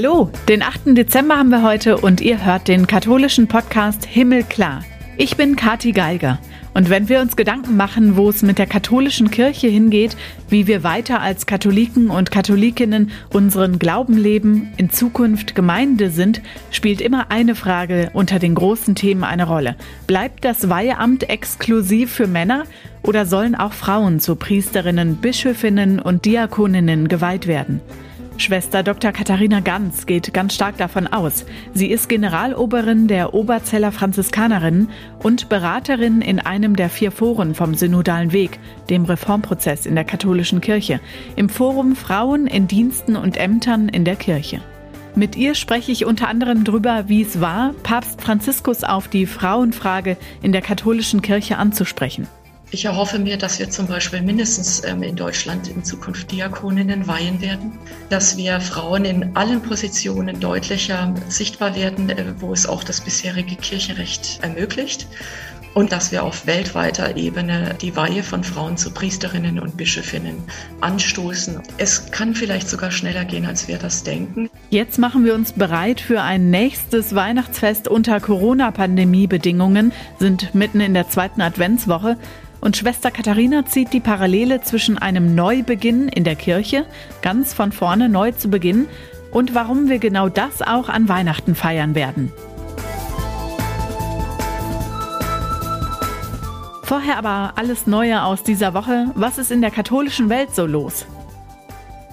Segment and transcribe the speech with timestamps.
[0.00, 0.96] Hallo, den 8.
[0.96, 4.84] Dezember haben wir heute und ihr hört den katholischen Podcast Himmelklar.
[5.16, 6.38] Ich bin Kati Geiger.
[6.72, 10.16] Und wenn wir uns Gedanken machen, wo es mit der katholischen Kirche hingeht,
[10.48, 17.00] wie wir weiter als Katholiken und Katholikinnen unseren Glauben leben, in Zukunft Gemeinde sind, spielt
[17.00, 19.74] immer eine Frage unter den großen Themen eine Rolle.
[20.06, 22.66] Bleibt das Weiheamt exklusiv für Männer
[23.02, 27.80] oder sollen auch Frauen zu Priesterinnen, Bischöfinnen und Diakoninnen geweiht werden?
[28.40, 29.10] Schwester Dr.
[29.10, 31.44] Katharina Ganz geht ganz stark davon aus.
[31.74, 38.32] Sie ist Generaloberin der Oberzeller Franziskanerinnen und Beraterin in einem der vier Foren vom Synodalen
[38.32, 38.60] Weg,
[38.90, 41.00] dem Reformprozess in der katholischen Kirche,
[41.34, 44.60] im Forum Frauen in Diensten und Ämtern in der Kirche.
[45.16, 50.16] Mit ihr spreche ich unter anderem darüber, wie es war, Papst Franziskus auf die Frauenfrage
[50.42, 52.28] in der katholischen Kirche anzusprechen.
[52.70, 57.40] Ich erhoffe mir, dass wir zum Beispiel mindestens ähm, in Deutschland in Zukunft Diakoninnen weihen
[57.40, 57.72] werden,
[58.10, 63.56] dass wir Frauen in allen Positionen deutlicher sichtbar werden, äh, wo es auch das bisherige
[63.56, 65.06] Kirchenrecht ermöglicht
[65.72, 70.36] und dass wir auf weltweiter Ebene die Weihe von Frauen zu Priesterinnen und Bischöfinnen
[70.82, 71.62] anstoßen.
[71.78, 74.50] Es kann vielleicht sogar schneller gehen, als wir das denken.
[74.68, 81.08] Jetzt machen wir uns bereit für ein nächstes Weihnachtsfest unter Corona-Pandemie-Bedingungen, sind mitten in der
[81.08, 82.18] zweiten Adventswoche.
[82.60, 86.84] Und Schwester Katharina zieht die Parallele zwischen einem Neubeginn in der Kirche,
[87.22, 88.88] ganz von vorne neu zu beginnen,
[89.30, 92.32] und warum wir genau das auch an Weihnachten feiern werden.
[96.82, 99.10] Vorher aber alles Neue aus dieser Woche.
[99.14, 101.04] Was ist in der katholischen Welt so los?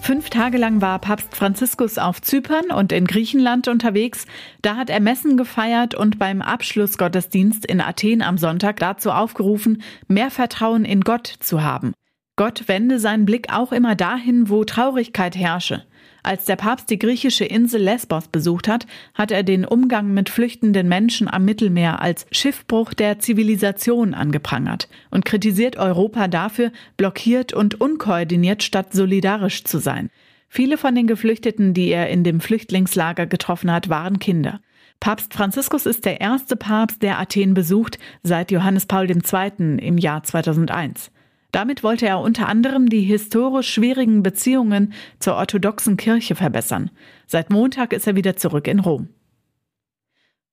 [0.06, 4.28] Fünf Tage lang war Papst Franziskus auf Zypern und in Griechenland unterwegs.
[4.62, 10.30] Da hat er Messen gefeiert und beim Abschlussgottesdienst in Athen am Sonntag dazu aufgerufen, mehr
[10.30, 11.96] Vertrauen in Gott zu haben.
[12.35, 15.88] Gott wende seinen Blick auch immer dahin, wo Traurigkeit herrsche.
[16.25, 20.90] Als der Papst die griechische Insel Lesbos besucht hat, hat er den Umgang mit flüchtenden
[20.90, 28.64] Menschen am Mittelmeer als Schiffbruch der Zivilisation angeprangert und kritisiert Europa dafür, blockiert und unkoordiniert
[28.64, 30.09] statt solidarisch zu sein.
[30.50, 34.62] Viele von den Geflüchteten, die er in dem Flüchtlingslager getroffen hat, waren Kinder.
[35.00, 39.78] Papst Franziskus ist der erste Papst, der Athen besucht, seit Johannes Paul II.
[39.78, 41.12] im Jahr 2001.
[41.55, 46.91] Damit wollte er unter anderem die historisch schwierigen Beziehungen zur orthodoxen Kirche verbessern.
[47.27, 49.07] Seit Montag ist er wieder zurück in Rom.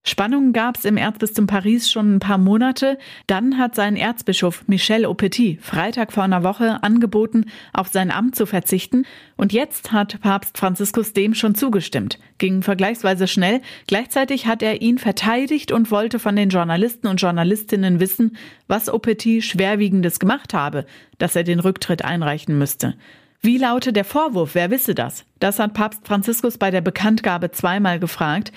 [0.04, 2.98] Spannungen gab es im Erzbistum Paris schon ein paar Monate.
[3.28, 8.44] Dann hat sein Erzbischof Michel Aupetit Freitag vor einer Woche angeboten, auf sein Amt zu
[8.44, 9.06] verzichten.
[9.36, 12.18] Und jetzt hat Papst Franziskus dem schon zugestimmt.
[12.38, 13.60] Ging vergleichsweise schnell.
[13.86, 18.36] Gleichzeitig hat er ihn verteidigt und wollte von den Journalisten und Journalistinnen wissen,
[18.66, 20.84] was Aupetit Schwerwiegendes gemacht habe,
[21.19, 22.94] dass er den Rücktritt einreichen müsste.
[23.40, 24.56] Wie laute der Vorwurf?
[24.56, 25.24] Wer wisse das?
[25.38, 28.52] Das hat Papst Franziskus bei der Bekanntgabe zweimal gefragt.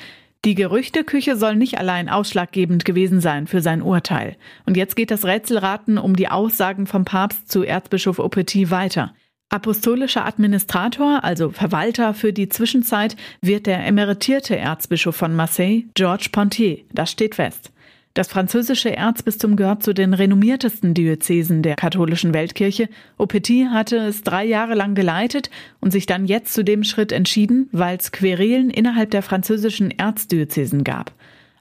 [0.46, 4.38] Die Gerüchteküche soll nicht allein ausschlaggebend gewesen sein für sein Urteil.
[4.68, 9.16] Und jetzt geht das Rätselraten um die Aussagen vom Papst zu Erzbischof Aupetit weiter.
[9.50, 16.78] Apostolischer Administrator, also Verwalter für die Zwischenzeit, wird der emeritierte Erzbischof von Marseille, Georges Pontier.
[16.94, 17.72] Das steht fest.
[18.16, 22.88] Das französische Erzbistum gehört zu den renommiertesten Diözesen der katholischen Weltkirche.
[23.18, 25.50] Aupetit hatte es drei Jahre lang geleitet
[25.82, 30.86] und sich dann jetzt zu dem Schritt entschieden, weil es Querelen innerhalb der französischen Erzdiözesen
[30.86, 31.12] gab.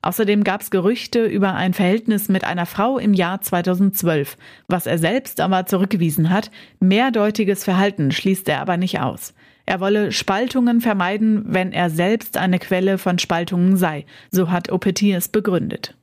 [0.02, 4.36] Außerdem gab es Gerüchte über ein Verhältnis mit einer Frau im Jahr 2012,
[4.68, 6.52] was er selbst aber zurückgewiesen hat.
[6.78, 9.34] Mehrdeutiges Verhalten schließt er aber nicht aus.
[9.66, 15.16] Er wolle Spaltungen vermeiden, wenn er selbst eine Quelle von Spaltungen sei, so hat Aupetit
[15.16, 15.96] es begründet.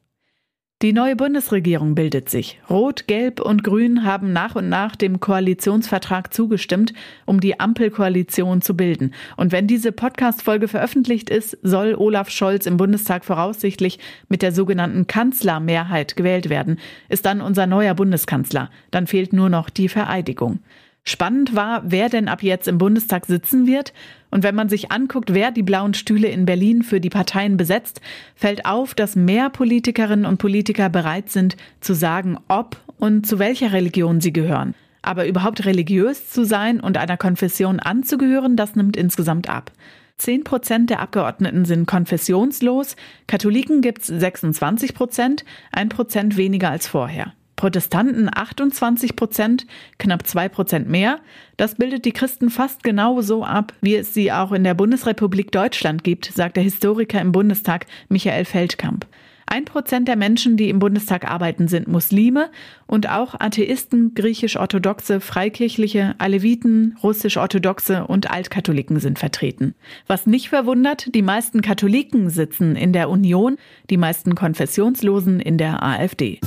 [0.81, 2.59] Die neue Bundesregierung bildet sich.
[2.67, 6.93] Rot, Gelb und Grün haben nach und nach dem Koalitionsvertrag zugestimmt,
[7.27, 9.13] um die Ampelkoalition zu bilden.
[9.37, 15.05] Und wenn diese Podcast-Folge veröffentlicht ist, soll Olaf Scholz im Bundestag voraussichtlich mit der sogenannten
[15.05, 16.79] Kanzlermehrheit gewählt werden.
[17.09, 18.71] Ist dann unser neuer Bundeskanzler.
[18.89, 20.61] Dann fehlt nur noch die Vereidigung.
[21.03, 23.91] Spannend war, wer denn ab jetzt im Bundestag sitzen wird.
[24.29, 28.01] Und wenn man sich anguckt, wer die blauen Stühle in Berlin für die Parteien besetzt,
[28.35, 33.73] fällt auf, dass mehr Politikerinnen und Politiker bereit sind zu sagen, ob und zu welcher
[33.73, 34.75] Religion sie gehören.
[35.01, 39.71] Aber überhaupt religiös zu sein und einer Konfession anzugehören, das nimmt insgesamt ab.
[40.17, 42.95] Zehn Prozent der Abgeordneten sind konfessionslos,
[43.25, 47.33] Katholiken gibt's 26 Prozent, ein Prozent weniger als vorher.
[47.61, 49.67] Protestanten 28 Prozent,
[49.99, 51.19] knapp zwei Prozent mehr.
[51.57, 56.03] Das bildet die Christen fast genauso ab, wie es sie auch in der Bundesrepublik Deutschland
[56.03, 59.05] gibt, sagt der Historiker im Bundestag Michael Feldkamp.
[59.45, 62.49] Ein Prozent der Menschen, die im Bundestag arbeiten, sind Muslime
[62.87, 69.75] und auch Atheisten, griechisch-orthodoxe, freikirchliche, Aleviten, russisch-orthodoxe und Altkatholiken sind vertreten.
[70.07, 73.57] Was nicht verwundert, die meisten Katholiken sitzen in der Union,
[73.91, 76.39] die meisten Konfessionslosen in der AfD.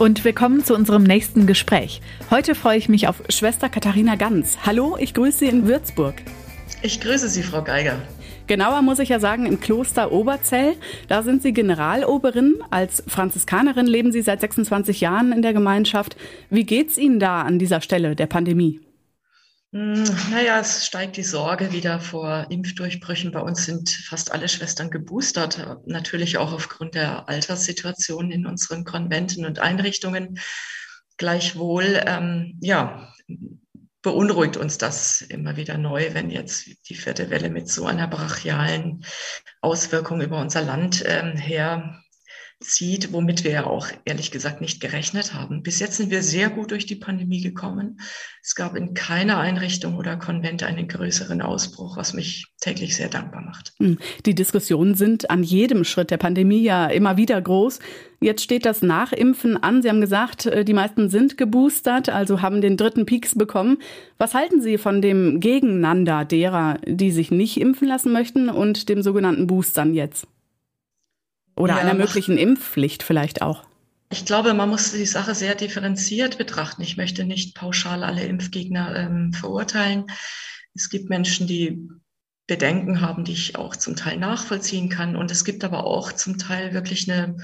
[0.00, 2.00] Und wir kommen zu unserem nächsten Gespräch.
[2.30, 4.56] Heute freue ich mich auf Schwester Katharina Ganz.
[4.64, 6.14] Hallo, ich grüße Sie in Würzburg.
[6.80, 8.00] Ich grüße Sie, Frau Geiger.
[8.46, 10.76] Genauer muss ich ja sagen, im Kloster Oberzell.
[11.08, 12.62] Da sind Sie Generaloberin.
[12.70, 16.16] Als Franziskanerin leben Sie seit 26 Jahren in der Gemeinschaft.
[16.48, 18.80] Wie geht's Ihnen da an dieser Stelle der Pandemie?
[19.72, 23.30] Hm, naja, es steigt die Sorge wieder vor Impfdurchbrüchen.
[23.30, 29.46] Bei uns sind fast alle Schwestern geboostert, natürlich auch aufgrund der Alterssituation in unseren Konventen
[29.46, 30.40] und Einrichtungen.
[31.18, 33.14] Gleichwohl, ähm, ja,
[34.02, 39.04] beunruhigt uns das immer wieder neu, wenn jetzt die vierte Welle mit so einer brachialen
[39.60, 41.99] Auswirkung über unser Land ähm, her
[42.60, 45.62] zieht, womit wir ja auch ehrlich gesagt nicht gerechnet haben.
[45.62, 47.98] Bis jetzt sind wir sehr gut durch die Pandemie gekommen.
[48.42, 53.40] Es gab in keiner Einrichtung oder Konvent einen größeren Ausbruch, was mich täglich sehr dankbar
[53.40, 53.72] macht.
[53.78, 53.98] Hm.
[54.26, 57.78] Die Diskussionen sind an jedem Schritt der Pandemie ja immer wieder groß.
[58.20, 59.80] Jetzt steht das Nachimpfen an.
[59.80, 63.78] Sie haben gesagt, äh, die meisten sind geboostert, also haben den dritten Peaks bekommen.
[64.18, 69.02] Was halten Sie von dem Gegeneinander derer, die sich nicht impfen lassen möchten und dem
[69.02, 70.26] sogenannten Boostern jetzt?
[71.56, 73.64] Oder ja, einer möglichen Impfpflicht vielleicht auch?
[74.10, 76.82] Ich glaube, man muss die Sache sehr differenziert betrachten.
[76.82, 80.06] Ich möchte nicht pauschal alle Impfgegner ähm, verurteilen.
[80.74, 81.88] Es gibt Menschen, die
[82.46, 85.14] Bedenken haben, die ich auch zum Teil nachvollziehen kann.
[85.14, 87.36] Und es gibt aber auch zum Teil wirklich eine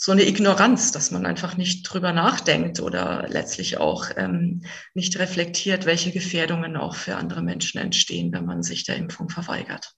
[0.00, 4.62] so eine Ignoranz, dass man einfach nicht drüber nachdenkt oder letztlich auch ähm,
[4.94, 9.96] nicht reflektiert, welche Gefährdungen auch für andere Menschen entstehen, wenn man sich der Impfung verweigert.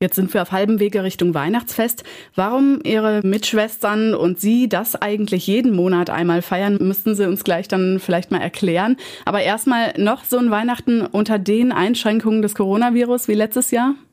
[0.00, 2.04] Jetzt sind wir auf halbem Wege Richtung Weihnachtsfest.
[2.36, 7.66] Warum Ihre Mitschwestern und Sie das eigentlich jeden Monat einmal feiern, müssten Sie uns gleich
[7.66, 8.96] dann vielleicht mal erklären.
[9.24, 13.96] Aber erstmal noch so ein Weihnachten unter den Einschränkungen des Coronavirus wie letztes Jahr?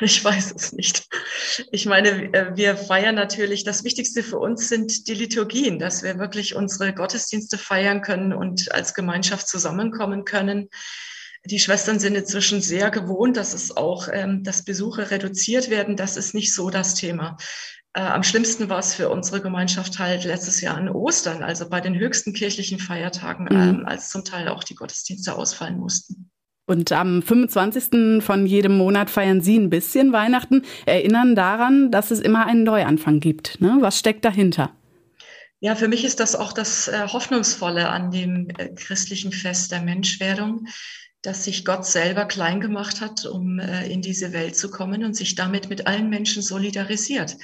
[0.00, 1.06] Ich weiß es nicht.
[1.70, 6.18] Ich meine, äh, wir feiern natürlich, das Wichtigste für uns sind die Liturgien, dass wir
[6.18, 10.68] wirklich unsere Gottesdienste feiern können und als Gemeinschaft zusammenkommen können.
[11.44, 15.96] Die Schwestern sind inzwischen sehr gewohnt, dass es auch, ähm, dass Besuche reduziert werden.
[15.96, 17.36] Das ist nicht so das Thema.
[17.92, 21.80] Äh, am schlimmsten war es für unsere Gemeinschaft halt letztes Jahr an Ostern, also bei
[21.80, 23.60] den höchsten kirchlichen Feiertagen, mhm.
[23.60, 26.30] ähm, als zum Teil auch die Gottesdienste ausfallen mussten.
[26.66, 28.22] Und am 25.
[28.22, 33.18] von jedem Monat feiern Sie ein bisschen Weihnachten, erinnern daran, dass es immer einen Neuanfang
[33.18, 33.60] gibt.
[33.60, 33.78] Ne?
[33.80, 34.70] Was steckt dahinter?
[35.58, 39.82] Ja, für mich ist das auch das äh, Hoffnungsvolle an dem äh, christlichen Fest der
[39.82, 40.66] Menschwerdung,
[41.22, 45.14] dass sich Gott selber klein gemacht hat, um äh, in diese Welt zu kommen und
[45.14, 47.36] sich damit mit allen Menschen solidarisiert.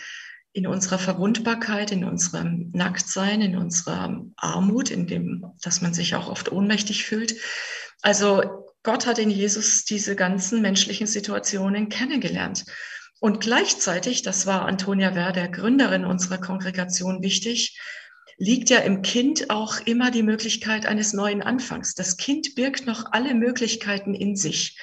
[0.52, 6.31] In unserer Verwundbarkeit, in unserem Nacktsein, in unserer Armut, in dem, dass man sich auch
[6.31, 7.37] oft ohnmächtig fühlt.
[8.00, 12.64] Also Gott hat in Jesus diese ganzen menschlichen Situationen kennengelernt.
[13.20, 17.78] Und gleichzeitig, das war Antonia Werder, Gründerin unserer Kongregation, wichtig,
[18.38, 21.95] liegt ja im Kind auch immer die Möglichkeit eines neuen Anfangs.
[21.95, 24.78] Das Kind birgt noch alle Möglichkeiten in sich.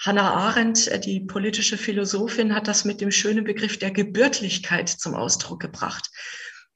[0.00, 5.14] Hannah Arendt, äh, die politische Philosophin, hat das mit dem schönen Begriff der Gebürtlichkeit zum
[5.14, 6.10] Ausdruck gebracht.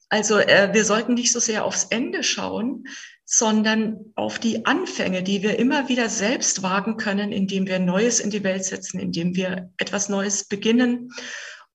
[0.09, 2.85] Also äh, wir sollten nicht so sehr aufs Ende schauen,
[3.25, 8.31] sondern auf die Anfänge, die wir immer wieder selbst wagen können, indem wir Neues in
[8.31, 11.11] die Welt setzen, indem wir etwas Neues beginnen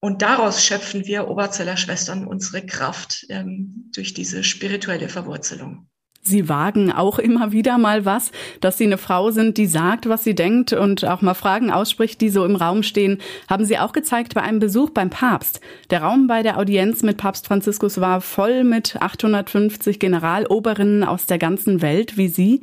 [0.02, 5.88] und daraus schöpfen wir Oberzeller Schwestern unsere Kraft ähm, durch diese spirituelle Verwurzelung.
[6.24, 10.24] Sie wagen auch immer wieder mal was, dass Sie eine Frau sind, die sagt, was
[10.24, 13.18] sie denkt und auch mal Fragen ausspricht, die so im Raum stehen,
[13.50, 15.62] haben Sie auch gezeigt bei einem Besuch beim Papst.
[15.90, 21.40] Der Raum bei der Audienz mit Papst Franziskus war voll mit 850 Generaloberinnen aus der
[21.40, 22.62] ganzen Welt wie Sie.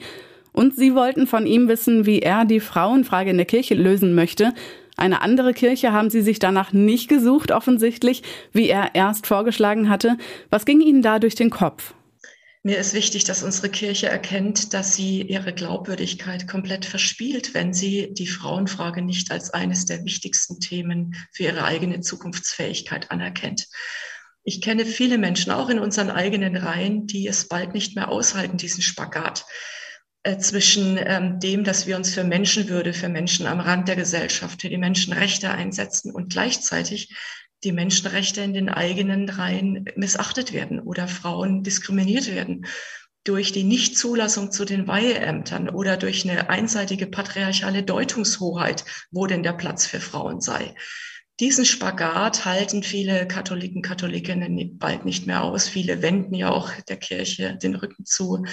[0.52, 4.54] Und Sie wollten von ihm wissen, wie er die Frauenfrage in der Kirche lösen möchte.
[4.99, 10.19] Eine andere Kirche haben Sie sich danach nicht gesucht, offensichtlich, wie er erst vorgeschlagen hatte.
[10.50, 11.95] Was ging Ihnen da durch den Kopf?
[12.64, 18.12] Mir ist wichtig, dass unsere Kirche erkennt, dass sie ihre Glaubwürdigkeit komplett verspielt, wenn sie
[18.12, 23.69] die Frauenfrage nicht als eines der wichtigsten Themen für ihre eigene Zukunftsfähigkeit anerkennt.
[24.43, 28.57] Ich kenne viele Menschen, auch in unseren eigenen Reihen, die es bald nicht mehr aushalten,
[28.57, 29.47] diesen Spagat.
[30.25, 34.62] Äh, zwischen ähm, dem, dass wir uns für Menschenwürde, für Menschen am Rand der Gesellschaft,
[34.62, 37.14] für die Menschenrechte einsetzen und gleichzeitig
[37.64, 42.66] die Menschenrechte in den eigenen Reihen missachtet werden oder Frauen diskriminiert werden
[43.25, 49.52] durch die Nichtzulassung zu den Weiheämtern oder durch eine einseitige patriarchale Deutungshoheit, wo denn der
[49.52, 50.75] Platz für Frauen sei.
[51.40, 55.68] Diesen Spagat halten viele Katholiken, Katholikinnen bald nicht mehr aus.
[55.68, 58.44] Viele wenden ja auch der Kirche den Rücken zu.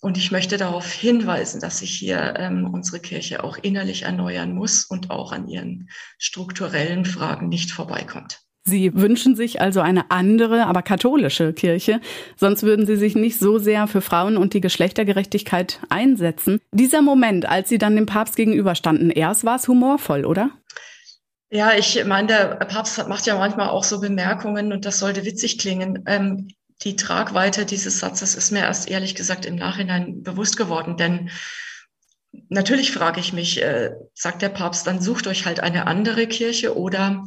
[0.00, 4.84] Und ich möchte darauf hinweisen, dass sich hier ähm, unsere Kirche auch innerlich erneuern muss
[4.84, 8.40] und auch an ihren strukturellen Fragen nicht vorbeikommt.
[8.64, 12.00] Sie wünschen sich also eine andere, aber katholische Kirche.
[12.36, 16.60] Sonst würden Sie sich nicht so sehr für Frauen und die Geschlechtergerechtigkeit einsetzen.
[16.72, 20.50] Dieser Moment, als Sie dann dem Papst gegenüberstanden, erst war es humorvoll, oder?
[21.50, 25.58] Ja, ich meine, der Papst macht ja manchmal auch so Bemerkungen und das sollte witzig
[25.58, 26.04] klingen.
[26.06, 26.48] Ähm,
[26.82, 31.30] die Tragweite dieses Satzes ist mir erst ehrlich gesagt im Nachhinein bewusst geworden, denn
[32.48, 36.76] natürlich frage ich mich, äh, sagt der Papst, dann sucht euch halt eine andere Kirche
[36.76, 37.24] oder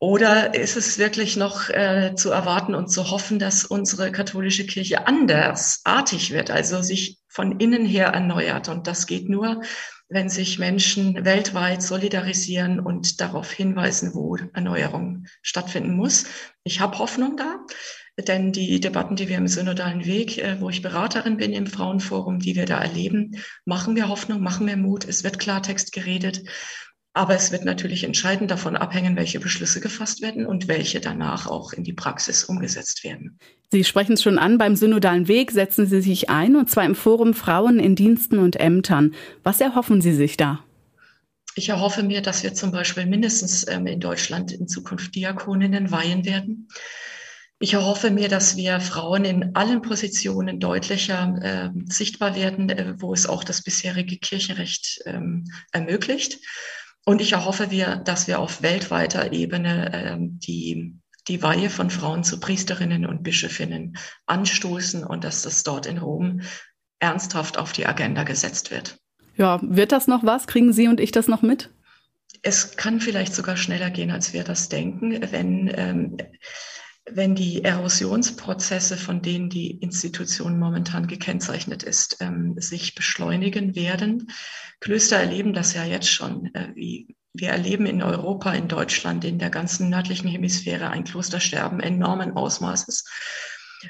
[0.00, 5.06] oder ist es wirklich noch äh, zu erwarten und zu hoffen, dass unsere katholische Kirche
[5.06, 8.68] andersartig wird, also sich von innen her erneuert?
[8.68, 9.62] Und das geht nur,
[10.10, 16.26] wenn sich Menschen weltweit solidarisieren und darauf hinweisen, wo Erneuerung stattfinden muss.
[16.64, 17.64] Ich habe Hoffnung da.
[18.16, 22.38] Denn die Debatten, die wir im synodalen Weg, äh, wo ich Beraterin bin im Frauenforum,
[22.38, 25.04] die wir da erleben, machen mir Hoffnung, machen mir Mut.
[25.04, 26.42] Es wird Klartext geredet.
[27.16, 31.72] Aber es wird natürlich entscheidend davon abhängen, welche Beschlüsse gefasst werden und welche danach auch
[31.72, 33.38] in die Praxis umgesetzt werden.
[33.70, 36.96] Sie sprechen es schon an, beim synodalen Weg setzen Sie sich ein, und zwar im
[36.96, 39.14] Forum Frauen in Diensten und Ämtern.
[39.44, 40.64] Was erhoffen Sie sich da?
[41.56, 46.24] Ich erhoffe mir, dass wir zum Beispiel mindestens ähm, in Deutschland in Zukunft Diakoninnen weihen
[46.24, 46.68] werden.
[47.64, 53.14] Ich erhoffe mir, dass wir Frauen in allen Positionen deutlicher äh, sichtbar werden, äh, wo
[53.14, 56.40] es auch das bisherige Kirchenrecht ähm, ermöglicht.
[57.06, 60.92] Und ich erhoffe mir, dass wir auf weltweiter Ebene äh, die,
[61.26, 66.42] die Weihe von Frauen zu Priesterinnen und Bischöfinnen anstoßen und dass das dort in Rom
[66.98, 68.98] ernsthaft auf die Agenda gesetzt wird.
[69.38, 70.46] Ja, wird das noch was?
[70.46, 71.70] Kriegen Sie und ich das noch mit?
[72.42, 76.18] Es kann vielleicht sogar schneller gehen, als wir das denken, wenn ähm,
[77.10, 84.30] wenn die Erosionsprozesse, von denen die Institution momentan gekennzeichnet ist, ähm, sich beschleunigen werden.
[84.80, 86.54] Klöster erleben das ja jetzt schon.
[86.54, 91.80] Äh, wie wir erleben in Europa, in Deutschland, in der ganzen nördlichen Hemisphäre ein Klostersterben
[91.80, 93.04] enormen Ausmaßes.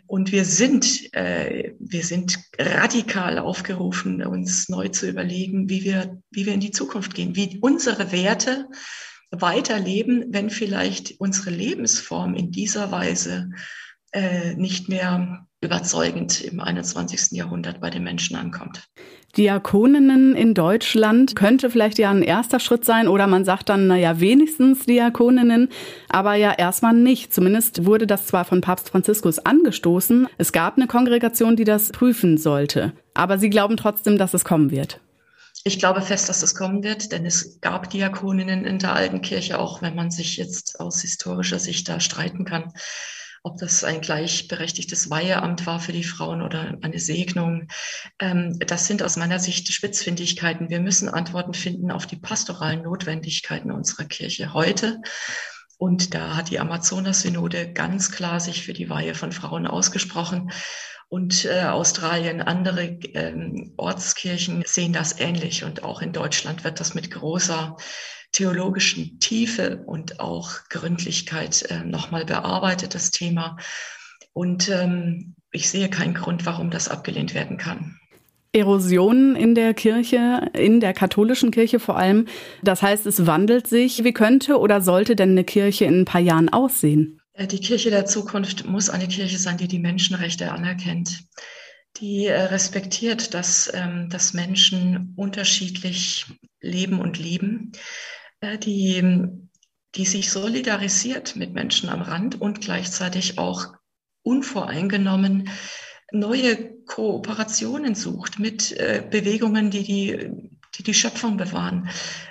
[0.06, 6.46] Und wir sind, äh, wir sind radikal aufgerufen, uns neu zu überlegen, wie wir, wie
[6.46, 8.66] wir in die Zukunft gehen, wie unsere Werte
[9.40, 13.50] weiterleben, wenn vielleicht unsere Lebensform in dieser Weise
[14.12, 17.32] äh, nicht mehr überzeugend im 21.
[17.32, 18.88] Jahrhundert bei den Menschen ankommt.
[19.36, 24.20] Diakoninnen in Deutschland könnte vielleicht ja ein erster Schritt sein oder man sagt dann, naja,
[24.20, 25.70] wenigstens Diakoninnen,
[26.08, 27.34] aber ja erstmal nicht.
[27.34, 30.28] Zumindest wurde das zwar von Papst Franziskus angestoßen.
[30.38, 32.92] Es gab eine Kongregation, die das prüfen sollte.
[33.14, 35.00] Aber Sie glauben trotzdem, dass es kommen wird.
[35.66, 39.58] Ich glaube fest, dass es kommen wird, denn es gab Diakoninnen in der alten Kirche,
[39.58, 42.70] auch wenn man sich jetzt aus historischer Sicht da streiten kann,
[43.42, 47.68] ob das ein gleichberechtigtes Weiheamt war für die Frauen oder eine Segnung.
[48.18, 50.68] Ähm, das sind aus meiner Sicht Spitzfindigkeiten.
[50.68, 55.00] Wir müssen Antworten finden auf die pastoralen Notwendigkeiten unserer Kirche heute.
[55.78, 60.50] Und da hat die Amazonas-Synode ganz klar sich für die Weihe von Frauen ausgesprochen.
[61.14, 65.62] Und äh, Australien, andere ähm, Ortskirchen sehen das ähnlich.
[65.62, 67.76] Und auch in Deutschland wird das mit großer
[68.32, 73.58] theologischen Tiefe und auch Gründlichkeit äh, nochmal bearbeitet, das Thema.
[74.32, 77.96] Und ähm, ich sehe keinen Grund, warum das abgelehnt werden kann.
[78.52, 82.26] Erosion in der Kirche, in der katholischen Kirche vor allem.
[82.64, 84.02] Das heißt, es wandelt sich.
[84.02, 87.20] Wie könnte oder sollte denn eine Kirche in ein paar Jahren aussehen?
[87.34, 91.24] Äh, die Kirche der Zukunft muss eine Kirche sein, die die Menschenrechte anerkennt,
[91.98, 96.26] die äh, respektiert, dass, ähm, dass Menschen unterschiedlich
[96.60, 97.72] leben und lieben,
[98.40, 99.26] äh, die,
[99.94, 103.74] die sich solidarisiert mit Menschen am Rand und gleichzeitig auch
[104.22, 105.50] unvoreingenommen
[106.10, 108.76] neue Kooperationen sucht mit
[109.10, 111.88] Bewegungen, die die, die, die Schöpfung bewahren,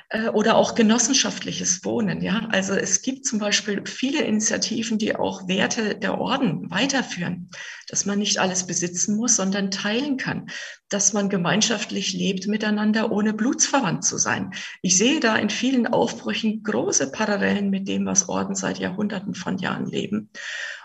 [0.09, 2.21] äh, oder auch genossenschaftliches Wohnen.
[2.21, 7.49] Ja, also es gibt zum Beispiel viele Initiativen, die auch Werte der Orden weiterführen,
[7.87, 10.49] dass man nicht alles besitzen muss, sondern teilen kann,
[10.89, 14.51] dass man gemeinschaftlich lebt miteinander, ohne blutsverwandt zu sein.
[14.81, 19.57] Ich sehe da in vielen Aufbrüchen große Parallelen mit dem, was Orden seit Jahrhunderten von
[19.57, 20.29] Jahren leben.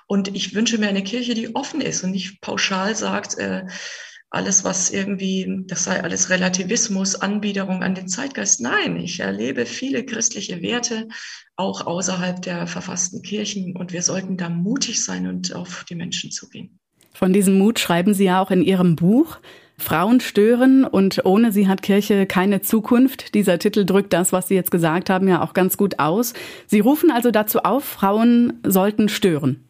[0.06, 3.66] Und ich wünsche mir eine Kirche, die offen ist und nicht pauschal sagt, äh,
[4.30, 8.60] alles, was irgendwie, das sei alles Relativismus, Anbiederung an den Zeitgeist.
[8.60, 11.08] Nein, ich erlebe viele christliche Werte
[11.56, 16.30] auch außerhalb der verfassten Kirchen und wir sollten da mutig sein und auf die Menschen
[16.30, 16.78] zugehen.
[17.14, 19.38] Von diesem Mut schreiben Sie ja auch in Ihrem Buch.
[19.80, 23.34] Frauen stören und ohne sie hat Kirche keine Zukunft.
[23.34, 26.34] Dieser Titel drückt das, was Sie jetzt gesagt haben, ja auch ganz gut aus.
[26.66, 29.67] Sie rufen also dazu auf, Frauen sollten stören.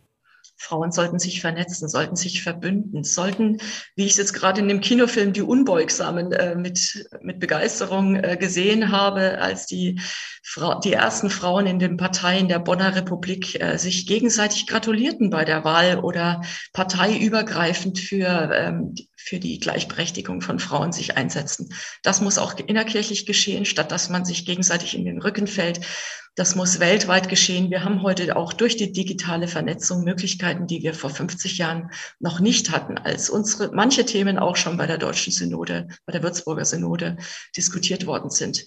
[0.59, 3.59] Frauen sollten sich vernetzen, sollten sich verbünden, sollten,
[3.95, 8.37] wie ich es jetzt gerade in dem Kinofilm Die Unbeugsamen äh, mit, mit Begeisterung äh,
[8.37, 10.01] gesehen habe, als die,
[10.43, 15.45] Frau, die ersten Frauen in den Parteien der Bonner Republik äh, sich gegenseitig gratulierten bei
[15.45, 21.75] der Wahl oder parteiübergreifend für, ähm, für die Gleichberechtigung von Frauen sich einsetzen.
[22.03, 25.81] Das muss auch innerkirchlich geschehen, statt dass man sich gegenseitig in den Rücken fällt.
[26.37, 27.69] Das muss weltweit geschehen.
[27.71, 32.39] Wir haben heute auch durch die digitale Vernetzung Möglichkeiten, die wir vor 50 Jahren noch
[32.39, 36.65] nicht hatten, als unsere manche Themen auch schon bei der deutschen Synode, bei der Würzburger
[36.65, 37.17] Synode
[37.57, 38.65] diskutiert worden sind.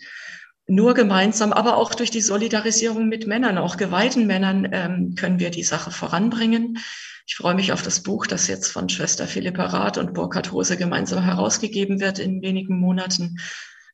[0.67, 5.49] Nur gemeinsam, aber auch durch die Solidarisierung mit Männern, auch geweihten Männern, ähm, können wir
[5.49, 6.77] die Sache voranbringen.
[7.27, 10.77] Ich freue mich auf das Buch, das jetzt von Schwester Philippa Rath und Burkhard Hose
[10.77, 13.37] gemeinsam herausgegeben wird in wenigen Monaten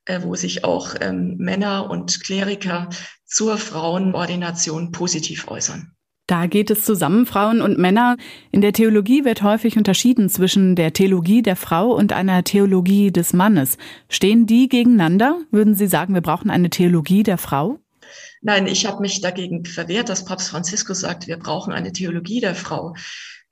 [0.08, 2.90] äh, wo sich auch ähm, Männer und Kleriker
[3.26, 5.97] zur Frauenordination positiv äußern.
[6.28, 8.18] Da geht es zusammen, Frauen und Männer.
[8.52, 13.32] In der Theologie wird häufig unterschieden zwischen der Theologie der Frau und einer Theologie des
[13.32, 13.78] Mannes.
[14.10, 15.40] Stehen die gegeneinander?
[15.52, 17.80] Würden Sie sagen, wir brauchen eine Theologie der Frau?
[18.42, 22.56] Nein, ich habe mich dagegen verwehrt, dass Papst Franziskus sagt, wir brauchen eine Theologie der
[22.56, 22.94] Frau.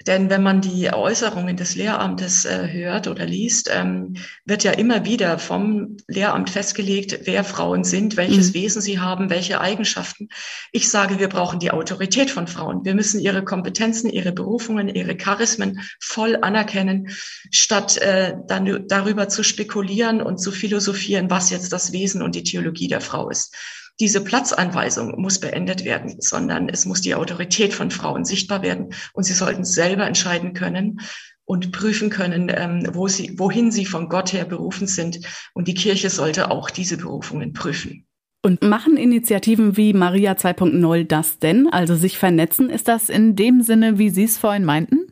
[0.08, 5.06] Denn wenn man die Äußerungen des Lehramtes äh, hört oder liest, ähm, wird ja immer
[5.06, 8.54] wieder vom Lehramt festgelegt, wer Frauen sind, welches mhm.
[8.56, 10.30] Wesen sie haben, welche Eigenschaften.
[10.72, 12.84] Ich sage, wir brauchen die Autorität von Frauen.
[12.84, 17.10] Wir müssen ihre Kompetenzen, ihre Berufungen, ihre Charismen voll anerkennen,
[17.50, 22.44] statt äh, dann darüber zu spekulieren und zu philosophieren, was jetzt das Wesen und die
[22.44, 23.56] Theologie der Frau ist
[24.00, 29.24] diese Platzanweisung muss beendet werden, sondern es muss die Autorität von Frauen sichtbar werden und
[29.24, 31.00] sie sollten selber entscheiden können
[31.46, 35.20] und prüfen können, ähm, wo sie, wohin sie von Gott her berufen sind.
[35.54, 38.06] Und die Kirche sollte auch diese Berufungen prüfen.
[38.42, 41.68] Und machen Initiativen wie Maria 2.0 das denn?
[41.72, 45.08] Also sich vernetzen, ist das in dem Sinne, wie Sie es vorhin meinten?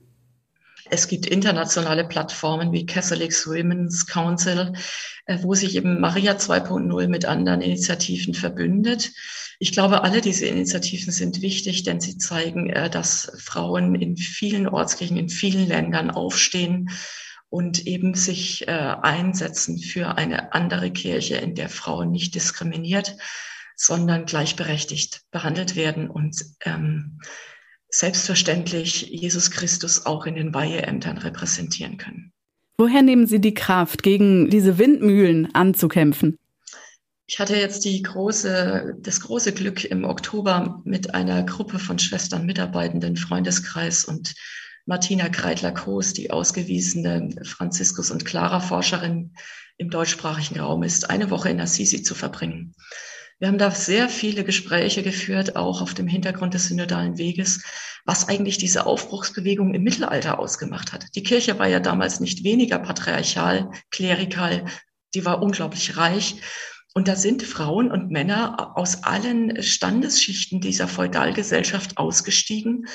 [0.94, 4.74] Es gibt internationale Plattformen wie Catholics Women's Council,
[5.26, 9.12] äh, wo sich eben Maria 2.0 mit anderen Initiativen verbündet.
[9.58, 14.68] Ich glaube, alle diese Initiativen sind wichtig, denn sie zeigen, äh, dass Frauen in vielen
[14.68, 16.92] Ortskirchen, in vielen Ländern aufstehen
[17.50, 23.18] und eben sich äh, einsetzen für eine andere Kirche, in der Frauen nicht diskriminiert,
[23.76, 27.20] sondern gleichberechtigt behandelt werden und ähm,
[27.94, 32.32] selbstverständlich Jesus Christus auch in den Weiheämtern repräsentieren können.
[32.78, 36.40] Woher nehmen Sie die Kraft, gegen diese Windmühlen anzukämpfen?
[37.28, 43.16] Ich hatte jetzt große, das große Glück im Oktober mit einer Gruppe von Schwestern mitarbeitenden
[43.16, 44.34] Freundeskreis und
[44.86, 49.34] Martina Kreitler-Koos, die ausgewiesene Franziskus- und Clara-Forscherin
[49.78, 52.74] im deutschsprachigen Raum ist, eine Woche in Assisi zu verbringen.
[53.44, 57.62] Wir haben da sehr viele Gespräche geführt, auch auf dem Hintergrund des synodalen Weges,
[58.06, 61.08] was eigentlich diese Aufbruchsbewegung im Mittelalter ausgemacht hat.
[61.14, 64.64] Die Kirche war ja damals nicht weniger patriarchal, klerikal,
[65.14, 66.38] die war unglaublich reich.
[66.94, 72.88] Und da sind Frauen und Männer aus allen Standesschichten dieser Feudalgesellschaft ausgestiegen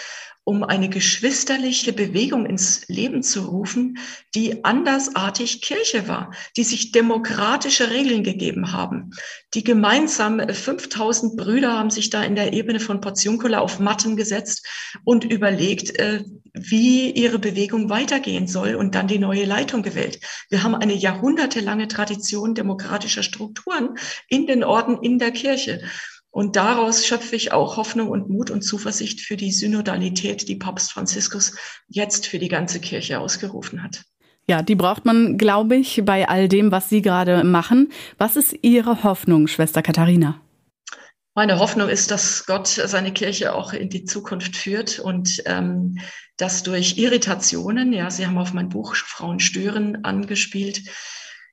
[0.49, 3.99] um eine geschwisterliche Bewegung ins Leben zu rufen,
[4.35, 9.11] die andersartig Kirche war, die sich demokratische Regeln gegeben haben,
[9.53, 14.17] die gemeinsam 5000 äh, Brüder haben sich da in der Ebene von Portiuncula auf Matten
[14.17, 14.67] gesetzt
[15.05, 20.19] und überlegt, äh, wie ihre Bewegung weitergehen soll und dann die neue Leitung gewählt.
[20.49, 25.83] Wir haben eine jahrhundertelange Tradition demokratischer Strukturen in den Orden, in der Kirche.
[26.38, 30.92] Und daraus schöpfe ich auch Hoffnung und Mut und Zuversicht für die Synodalität, die Papst
[30.92, 31.57] Franziskus
[31.88, 34.05] jetzt für die ganze Kirche ausgerufen hat.
[34.48, 37.90] Ja, die braucht man, glaube ich, bei all dem, was Sie gerade machen.
[38.18, 40.40] Was ist Ihre Hoffnung, Schwester Katharina?
[41.35, 45.98] Meine Hoffnung ist, dass Gott seine Kirche auch in die Zukunft führt und ähm,
[46.37, 50.83] dass durch Irritationen, ja, Sie haben auf mein Buch Frauen stören angespielt,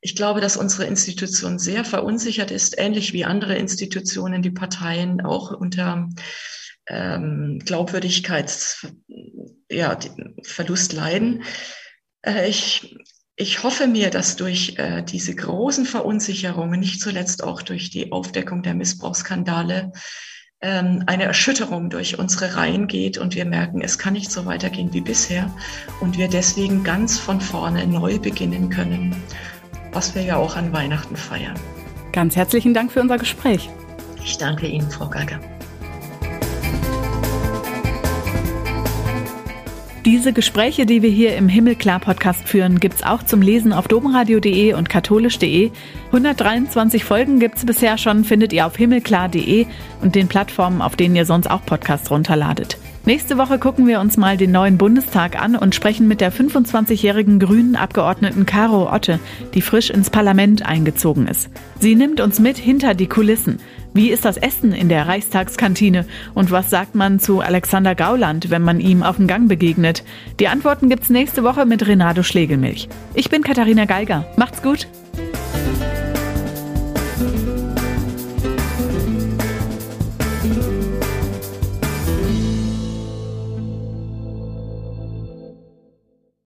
[0.05, 5.49] ich glaube, dass unsere Institution sehr verunsichert ist, ähnlich wie andere Institutionen, die Parteien auch
[5.49, 6.09] unter
[6.85, 8.93] ähm, Glaubwürdigkeitsverlust
[9.71, 9.97] ja,
[11.01, 11.41] leiden.
[12.21, 12.95] Äh, ich,
[13.35, 18.61] ich hoffe mir, dass durch äh, diese großen Verunsicherungen, nicht zuletzt auch durch die Aufdeckung
[18.61, 19.91] der Missbrauchsskandale,
[20.61, 24.93] ähm, eine Erschütterung durch unsere Reihen geht und wir merken, es kann nicht so weitergehen
[24.93, 25.51] wie bisher
[25.99, 29.15] und wir deswegen ganz von vorne neu beginnen können,
[29.95, 31.55] was wir ja auch an Weihnachten feiern.
[32.11, 33.69] Ganz herzlichen Dank für unser Gespräch.
[34.23, 35.39] Ich danke Ihnen, Frau Geiger.
[40.05, 44.87] Diese Gespräche, die wir hier im Himmelklar-Podcast führen, gibt's auch zum Lesen auf domradio.de und
[44.87, 45.71] katholisch.de.
[46.07, 49.65] 123 Folgen gibt's bisher schon, findet ihr auf himmelklar.de
[50.01, 52.77] und den Plattformen, auf denen ihr sonst auch Podcasts runterladet.
[53.07, 57.37] Nächste Woche gucken wir uns mal den neuen Bundestag an und sprechen mit der 25-jährigen
[57.37, 59.19] grünen Abgeordneten Caro Otte,
[59.53, 61.51] die frisch ins Parlament eingezogen ist.
[61.79, 63.59] Sie nimmt uns mit hinter die Kulissen.
[63.93, 66.07] Wie ist das Essen in der Reichstagskantine?
[66.33, 70.03] Und was sagt man zu Alexander Gauland, wenn man ihm auf dem Gang begegnet?
[70.39, 72.89] Die Antworten gibt's nächste Woche mit Renato Schlegelmilch.
[73.13, 74.25] Ich bin Katharina Geiger.
[74.35, 74.87] Macht's gut!